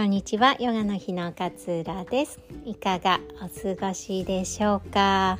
[0.00, 0.56] こんにちは。
[0.58, 2.40] ヨガの日の勝浦です。
[2.64, 5.38] いかがお過ごしでしょうか、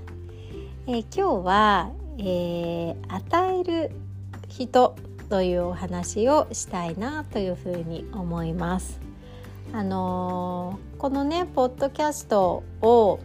[0.86, 3.90] えー、今日は、えー、与える
[4.48, 4.94] 人
[5.30, 9.00] というお話をしたいなというふうに思います。
[9.72, 13.18] あのー、このねポッドキャストを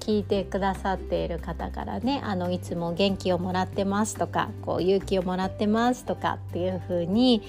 [0.00, 7.42] 聞いてくださっている方からねあのいつも元気をもらってますとかこう勇気をもらってますとかっていう風に、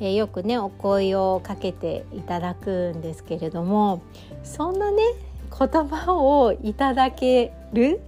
[0.00, 4.02] えー、よくねお声をかけていただくんですけれども
[4.42, 5.02] そんなね
[5.56, 8.00] 言葉をいただける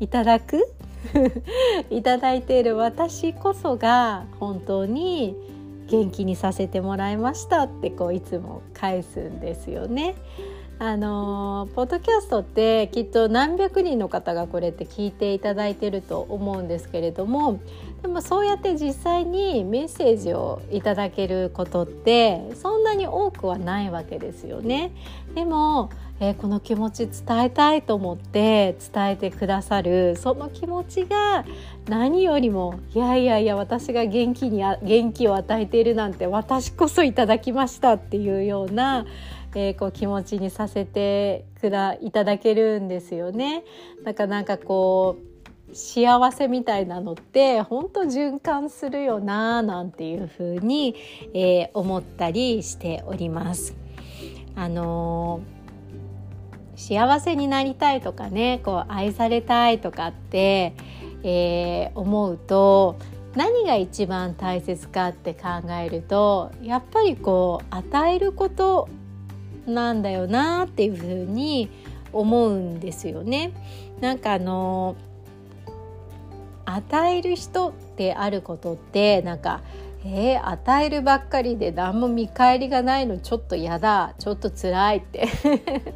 [0.00, 0.68] いただく
[1.90, 5.36] いただいている私こそが本当に
[5.88, 10.16] 元気にさせてもらいましたってこういつも返すんですよね。
[10.78, 17.60] あのポッドキャストってきっと何百人の方がこれって聞いていただいてると思うんですけれども
[18.02, 24.92] でもそうやって実際にメッセージをいただけることってそんなに多くはないわけですよね。
[25.34, 31.44] でもえー、この気持ち伝えたいと思って伝えてくださるその気持ちが
[31.88, 39.04] 何よりもいやいやいや私が元気に元気を与えているなんて私こそいただきましたっていうような
[39.54, 43.64] えー、こう気持ちにさせてくだいただけるんですよね。
[44.04, 45.16] だかなんかこ
[45.70, 50.94] う幸せみたいなのって本当循環するよななんていうふうに、
[51.34, 53.76] えー、思ったりしております。
[54.54, 60.74] あのー、幸せになりたいとかねこう愛されたいとかって、
[61.22, 62.96] えー、思うと
[63.34, 68.88] 何が一番大切かって考えるとやっぱりこう与えること
[69.66, 71.70] なんだよなっていうふうに
[72.12, 73.52] 思うんですよね。
[74.00, 74.96] なんかあの
[76.64, 79.60] 与える人であることってなんか
[80.08, 85.26] えー、与えるばっかりで何も見返りがないのちょっと嫌だちょっと辛いって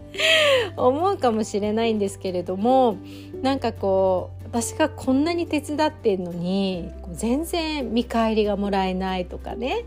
[0.77, 2.97] 思うかもしれないんですけれども
[3.41, 9.85] なんかこう私がこんなに手伝ってんのに全然見返りがもらえないとかね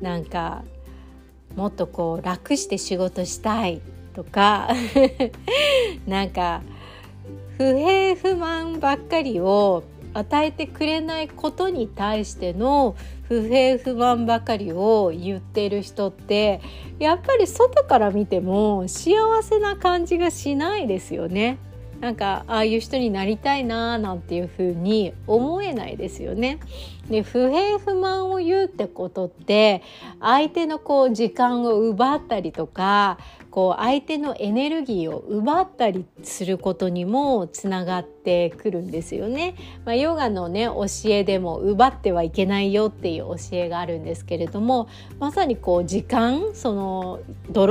[0.00, 0.64] なんか
[1.56, 3.80] もっとこう楽して仕事したい
[4.14, 4.68] とか
[6.06, 6.62] なんか
[7.58, 9.82] 不平不満ばっかりを
[10.14, 12.96] 与えてくれないことに対しての
[13.28, 16.60] 不平不満ばかりを言ってる人って
[16.98, 21.58] やっぱり外から見ても幸せな感じがしないですよね。
[22.00, 26.58] なんかああいう人になりたいななんていうふうに思えないですよね。
[27.08, 29.82] で不平不満を言うってことって
[30.20, 33.18] 相手のこう時間を奪ったりとか
[33.56, 39.54] こう相手のエネルギーを奪ったりすることにもつながってくるんですよね。
[39.86, 47.20] まあ、ヨガのね教えでも奪ってはいけないよっていう教えがあるんですけれどもまさにこう時間その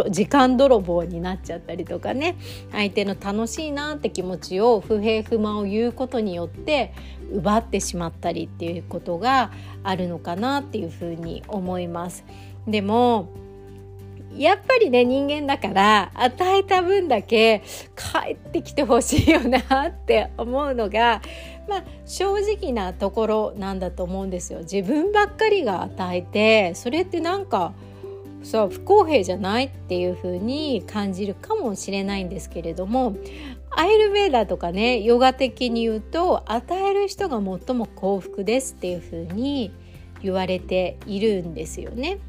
[0.09, 2.35] 時間泥棒になっちゃったりとかね
[2.71, 6.95] 相手の楽しいなって気持ちを不平不満を言うことによって
[7.31, 9.51] 奪ってしまったりっていうことが
[9.83, 12.25] あるのかなっていうふうに思います。
[12.67, 13.29] でも
[14.37, 17.63] やっぱりね人間だから与えた分だけ
[17.95, 21.21] 帰ってきてほしいよなって思うのが
[21.67, 24.59] まあ正直なところなんだと思うんですよ。
[24.59, 27.73] 自分ばっかりが与えてそれってなんか
[28.43, 33.17] そう不公平じゃないっていう風に感じるかもしれないんですけれども
[33.71, 39.73] アイルベーダーとかねヨガ的に言うと与える人が最も幸福ですっていう風に
[40.21, 42.19] 言われているんですよね。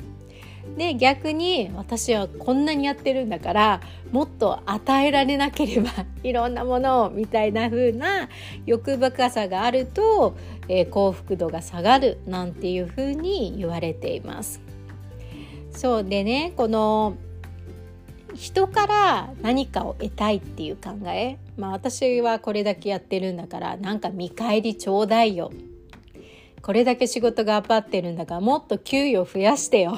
[0.77, 3.81] で逆に私はこんなにやってるんだから
[4.13, 5.91] もっと与えられなければ
[6.23, 8.29] いろんなものをみたいな風な
[8.67, 10.37] 欲深さがあると、
[10.69, 14.61] えー、幸福度が下がるなんていう風に言われています。
[15.71, 17.17] そうでねこの
[18.35, 25.51] 人から何かを得たいっていう考えまあ私はこれだけやってるんだからなんか見返りちょうだいよ
[26.67, 29.95] これだけ仕事頑張ってるんだからもっと給与増やしてよ。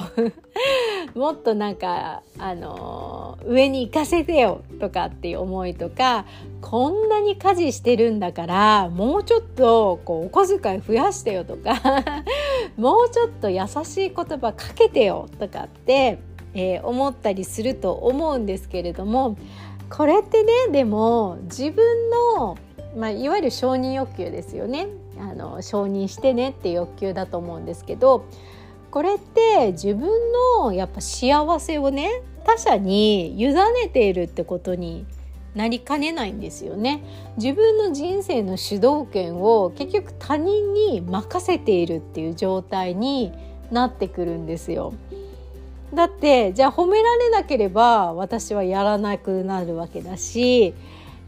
[1.17, 6.25] もっとなんかあの上に行かせてよとかっていう思いとか
[6.61, 12.03] こんなに家事してるんだからもうちょっとこうお小遣い増やしてよとか
[12.77, 16.19] もうちょっと優しい言葉かけてよとかって、
[16.53, 19.37] えー、思ったりすると思うんですけれども
[19.89, 22.59] これってねでも自分の、
[22.95, 24.87] まあ、いわゆる承認欲求ですよね。
[25.19, 28.25] あの承認してねって欲求だと思うんですけど
[28.91, 30.09] これって自分
[30.61, 35.05] のやっぱ幸せをね他者に委ねているってことに
[35.55, 37.03] なりかねないんですよね。
[37.37, 43.33] 自分の人生の主導権を結局他人に任せているっていう状態に
[43.71, 44.93] なってくるんですよ。
[45.93, 50.75] だってじゃあ褒められなければ私はやらなくなるわけだし、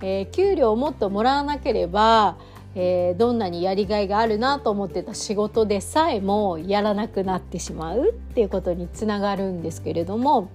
[0.01, 2.37] えー、給料をもっともらわなければ、
[2.73, 10.49] えー、どんなにやりがいがあるなと思ってた仕事でさえもやらなくなってしまうっていうことにつながるんですけれども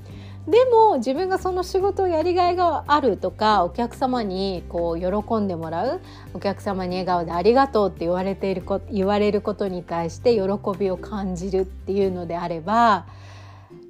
[0.48, 6.00] でも自分がその仕事をやりがいがあるとかお客様にこう喜んでもらう
[6.34, 13.06] お客様に笑顔でありがとうって言われているこ言われることに対して喜びを感じるっていうのであれば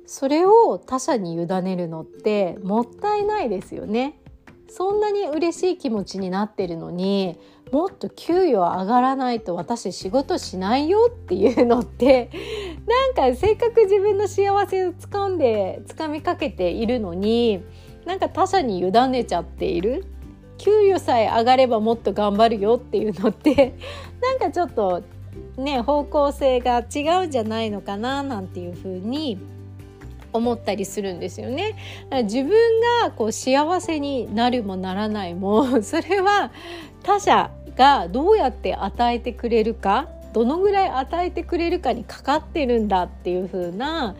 [0.06, 4.18] それを他者に委ねるのってもったいないですよね。
[4.68, 7.38] そんなに嬉しい気持ちになってるのに
[7.72, 12.30] もっと給与上がらないと私仕事しないよっていうのって
[12.86, 17.62] なんかせっかく自分の幸せをつかんで掴みかけているのに
[18.04, 20.06] なんか他者に委ねちゃっている。
[20.58, 23.74] 給与さえ上がればもっと頑張るよっていうのって
[24.22, 25.02] なんかちょっと
[25.58, 29.38] ね方向性が違うんじゃないのかななんていうふうに
[30.36, 31.74] 思ったりするんですよね。
[32.24, 32.50] 自分
[33.02, 36.50] がこう幸せになるもならないも それは
[37.02, 44.14] 他者がどうやって与えてくれるかどのぐらい与えてくれるかにかかってるんだっていう風な、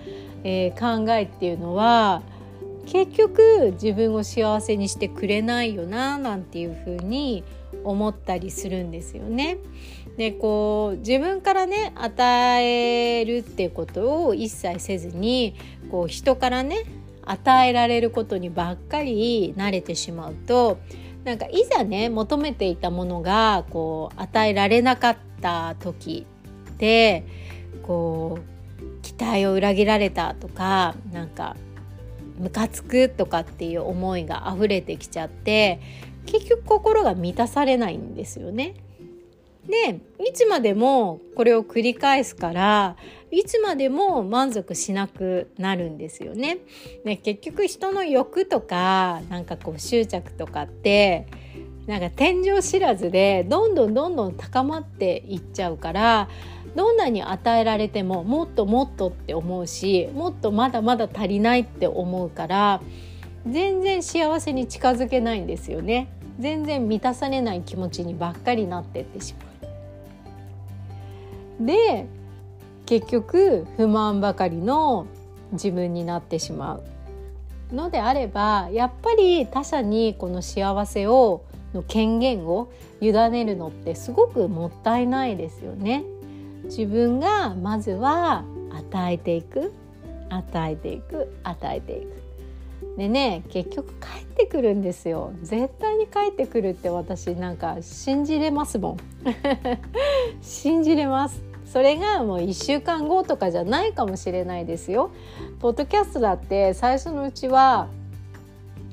[0.45, 2.23] えー、考えっていうのは
[2.87, 7.45] 結局自分を幸せにしてくれないよななんていう風に
[7.85, 9.59] 思ったりするんですよね。
[10.17, 15.55] でこう自分からね与えるっていうことを一切せずに
[15.91, 16.85] こう人からね
[17.25, 20.79] 与えられることにばっかり慣れてしまうと
[21.25, 26.25] なんかいざね求めていたものがこう与えられなかった時
[26.71, 27.25] って
[27.83, 31.57] こう期待を裏切られたとかなんか
[32.39, 35.81] ムカつくとかっていう思いが溢れてきちゃって
[36.27, 38.75] 結局心が満たされないんですよね。
[39.69, 42.97] でいつまでもこれを繰り返すから
[43.31, 46.59] いつまでも満足しなくなるんですよね。
[47.05, 51.27] ね結局人の欲とかなんかこう執着とかって
[51.87, 56.29] なんか天井知らずでどんどんどんどん高まっていっちゃうから
[56.75, 62.81] どんなに与えられてももっともっとって思うしもっとまだまだ足りないって思うから
[63.47, 66.09] 全然幸せに近づけないんですよね。
[66.39, 69.56] 全然満たされない気持ちにばっかりなってってしまう。
[71.61, 72.07] で
[72.87, 75.07] 結局不満ばかりの
[75.53, 76.77] 自分になってしま
[77.71, 81.45] うのであればやっぱり他者にこの幸せを
[81.75, 82.69] の権限を
[83.01, 86.05] 委ねるのってすごくもったいないですよね。
[86.65, 89.73] 自分がまずは与えていく
[90.29, 92.16] 与えていく与えていく。
[92.97, 95.33] でね結局帰ってくるんですよ。
[95.43, 98.97] 絶対に帰ってくるって私なんか信じれますもん。
[100.41, 101.43] 信じれます。
[101.67, 105.11] それがもう1週間後とかじゃないかもしれないですよ。
[105.59, 107.89] ポッドキャストだって最初のうちは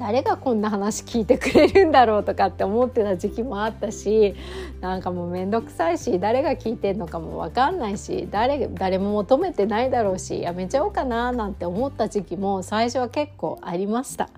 [0.03, 4.35] 誰がこんな話聞いてくれるんだろうとかって思ってた時期もあったし
[4.81, 14.29] なんかもう面倒くさいし誰が聞いてんのかも分かんないし誰誰も求めてないだろうしやめちゃおうかななんて思った時期も最初は結構ありました。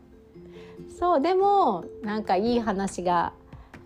[1.00, 3.33] そうでもなんかいい話が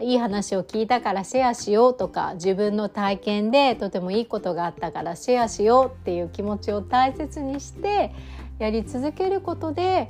[0.02, 8.14] いい話を聞いたからシェアしようとか自分の体験でとてもいいことがあったからシェアしようっていう気持ちを大切にして
[8.60, 10.10] やり続けることで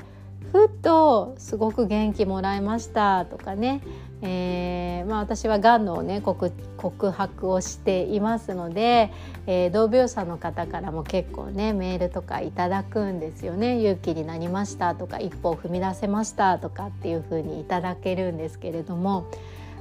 [0.51, 3.81] ふっとすごく元気もらいましたとかね、
[4.21, 9.11] えーまあ、私はがんの、ね、告白をしていますので、
[9.45, 13.79] えー、同病者の方からも結構ねメールとかいただくんですよね。
[13.79, 19.25] 勇気になりましたとか一歩踏み出せましたとかっていうふうにいただけるんですけれども。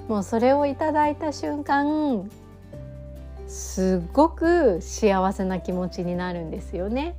[0.08, 2.30] もうそれをいただいた瞬間
[3.46, 7.14] すっごく幸せな気持ちになるんですよね。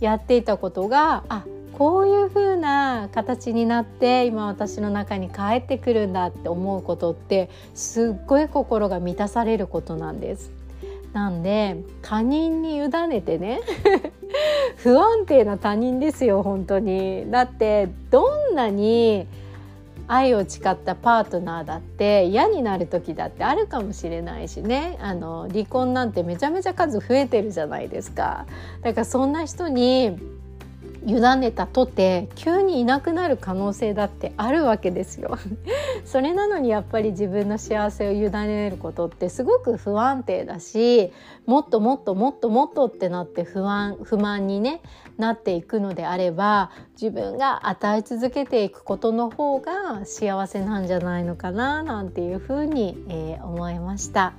[0.00, 1.44] やっていたことがあ
[1.78, 10.50] こういう風な形になって今私の中に帰ってくるんだって思うことってすっごい心が満たされることなんです。
[11.12, 13.60] なんで他人に委ねてね
[14.76, 17.30] 不安定な他人ですよ本当に。
[17.30, 19.28] だってどんなに
[20.08, 28.46] 愛を誓ったパートナーだって嫌になる時だってあるかもしれないしねあの離婚なんてめちゃめちゃ数増えてるじゃないですか。
[28.82, 30.18] だからそんな人に
[31.06, 35.38] 委ねたとて急にいなくなる可能性だってあるわけですよ。
[36.04, 41.12] それなのにやっぱり自分の幸せを委ねることってすごく不安定だし
[41.46, 44.80] もっともっともっともっとってなって不安不満に、ね、
[45.16, 54.32] なっていくのであれば自分が与え続けていくことの方が幸せなんじゃないのかななんていうふうに、えー、思いました。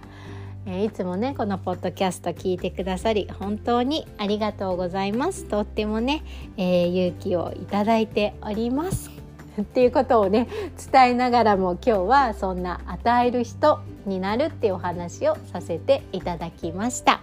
[0.66, 5.46] いつもねこのポッドキャスト聞いてくださり本当にありがとうございます。
[5.46, 6.24] とってもね、
[6.58, 9.10] えー、勇気をいただいております。
[9.60, 10.48] っていうことをね
[10.92, 17.22] 伝えながらも今日はそんな与える人になるっていうお話をさせていただきました。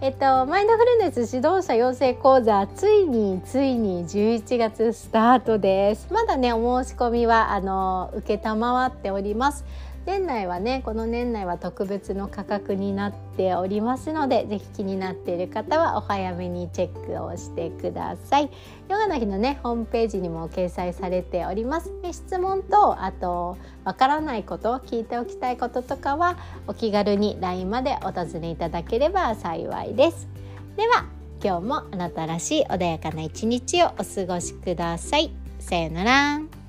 [0.00, 6.12] えっと、マインドフルネス指導者養成講座ついについに11月スタートです。
[6.12, 9.64] まだねお申し込みはあの承っております。
[10.04, 18.50] 年内はねこの年内は特別の価格になっておりますので是非気になっている方はお早めにチェックをしてください。
[18.88, 21.92] ヨガの日のねホームページにも掲載されております。
[22.10, 30.28] 質問とあとわからないこと聞いておきたいこととかはお気軽に LINE までお尋ねいただければ幸いです。
[30.76, 31.06] では
[31.44, 35.32] 今日もあなたらしい穏やかな一日をお過ごしください。
[35.58, 36.61] さようなら。